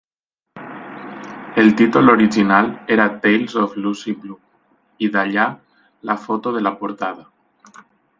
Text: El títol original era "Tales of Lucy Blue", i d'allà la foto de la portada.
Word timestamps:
El 1.55 1.75
títol 1.75 2.09
original 2.09 2.71
era 2.87 3.21
"Tales 3.25 3.55
of 3.65 3.77
Lucy 3.83 4.13
Blue", 4.23 4.39
i 4.97 5.11
d'allà 5.17 5.45
la 6.13 6.17
foto 6.25 6.55
de 6.57 6.65
la 6.69 6.73
portada. 6.81 7.83